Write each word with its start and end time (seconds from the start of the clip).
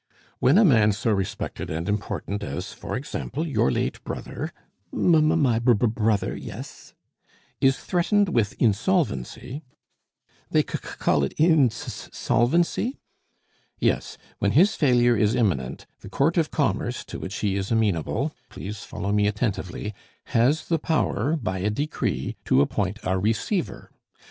"When 0.39 0.57
a 0.57 0.65
man 0.65 0.93
so 0.93 1.11
respected 1.11 1.69
and 1.69 1.87
important 1.87 2.41
as, 2.41 2.73
for 2.73 2.95
example, 2.95 3.45
your 3.45 3.69
late 3.69 4.03
brother" 4.03 4.51
"M 4.91 5.39
my 5.39 5.59
b 5.59 5.73
b 5.75 5.85
brother, 5.85 6.35
yes."" 6.35 6.95
is 7.61 7.77
threatened 7.77 8.29
with 8.29 8.59
insolvency" 8.59 9.61
"They 10.49 10.61
c 10.61 10.69
c 10.71 10.77
call 10.79 11.23
it 11.23 11.33
in 11.33 11.65
ins 11.65 11.83
s 11.85 12.09
solvency?" 12.13 12.97
"Yes; 13.77 14.17
when 14.39 14.53
his 14.53 14.73
failure 14.73 15.15
is 15.15 15.35
imminent, 15.35 15.85
the 15.99 16.09
court 16.09 16.35
of 16.35 16.49
commerce, 16.49 17.05
to 17.05 17.19
which 17.19 17.35
he 17.41 17.55
is 17.55 17.69
amenable 17.69 18.33
(please 18.49 18.79
follow 18.83 19.11
me 19.11 19.27
attentively), 19.27 19.93
has 20.33 20.65
the 20.67 20.79
power, 20.79 21.35
by 21.35 21.59
a 21.59 21.69
decree, 21.69 22.37
to 22.45 22.61
appoint 22.61 22.97
a 23.03 23.19
receiver. 23.19 23.91